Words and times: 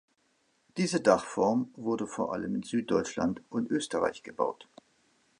Diese 0.77 0.99
Dachform 0.99 1.69
wurde 1.75 2.07
vor 2.07 2.33
allem 2.33 2.55
in 2.55 2.63
Süddeutschland 2.63 3.43
und 3.51 3.69
Österreich 3.69 4.23
gebaut. 4.23 4.67